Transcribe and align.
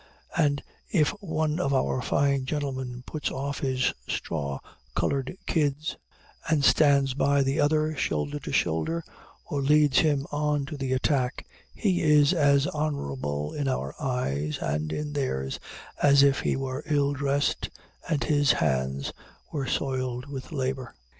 And 0.35 0.63
if 0.89 1.09
one 1.21 1.59
of 1.59 1.75
our 1.75 2.01
fine 2.01 2.45
gentlemen 2.45 3.03
puts 3.05 3.29
off 3.29 3.59
his 3.59 3.93
straw 4.07 4.59
colored 4.95 5.37
kids 5.45 5.95
and 6.49 6.65
stands 6.65 7.13
by 7.13 7.43
the 7.43 7.59
other, 7.59 7.95
shoulder 7.95 8.39
to 8.39 8.51
shoulder, 8.51 9.03
or 9.45 9.61
leads 9.61 9.99
him 9.99 10.25
on 10.31 10.65
to 10.65 10.75
the 10.75 10.91
attack, 10.93 11.45
he 11.75 12.01
is 12.01 12.33
as 12.33 12.65
honorable 12.65 13.53
in 13.53 13.67
our 13.67 13.93
eyes 14.01 14.57
and 14.57 14.91
in 14.91 15.13
theirs 15.13 15.59
as 16.01 16.23
if 16.23 16.39
he 16.39 16.55
were 16.55 16.81
ill 16.87 17.13
dressed 17.13 17.69
and 18.09 18.23
his 18.23 18.53
hands 18.53 19.13
were 19.51 19.67
soiled 19.67 20.25
with 20.25 20.51
labor. 20.51 20.95